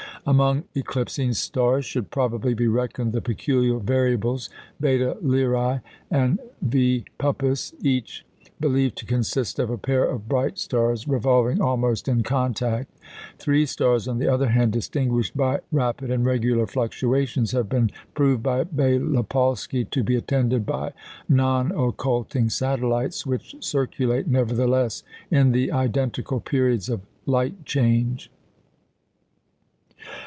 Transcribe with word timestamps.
Among 0.23 0.65
eclipsing 0.75 1.33
stars 1.33 1.83
should 1.83 2.11
probably 2.11 2.53
be 2.53 2.67
reckoned 2.67 3.11
the 3.11 3.21
peculiar 3.21 3.79
variables, 3.79 4.51
Beta 4.79 5.17
Lyræ 5.23 5.81
and 6.11 6.37
V 6.61 7.05
Puppis, 7.17 7.73
each 7.81 8.23
believed 8.59 8.95
to 8.97 9.07
consist 9.07 9.57
of 9.57 9.71
a 9.71 9.79
pair 9.79 10.03
of 10.03 10.29
bright 10.29 10.59
stars 10.59 11.07
revolving 11.07 11.59
almost 11.59 12.07
in 12.07 12.21
contact. 12.21 12.95
Three 13.39 13.65
stars, 13.65 14.07
on 14.07 14.19
the 14.19 14.31
other 14.31 14.49
hand, 14.49 14.73
distinguished 14.73 15.35
by 15.35 15.61
rapid 15.71 16.11
and 16.11 16.23
regular 16.23 16.67
fluctuations, 16.67 17.51
have 17.53 17.67
been 17.67 17.89
proved 18.13 18.43
by 18.43 18.65
Bélopolsky 18.65 19.89
to 19.89 20.03
be 20.03 20.15
attended 20.15 20.67
by 20.67 20.91
non 21.27 21.71
occulting 21.71 22.49
satellites, 22.51 23.25
which 23.25 23.55
circulate, 23.59 24.27
nevertheless, 24.27 25.01
in 25.31 25.51
the 25.51 25.71
identical 25.71 26.39
periods 26.39 26.89
of 26.89 27.01
light 27.25 27.65
change. 27.65 28.29